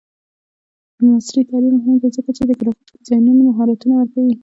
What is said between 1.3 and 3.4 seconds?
تعلیم مهم دی ځکه چې د ګرافیک ډیزاین